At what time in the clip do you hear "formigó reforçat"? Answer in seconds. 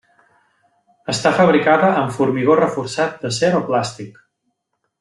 2.17-3.21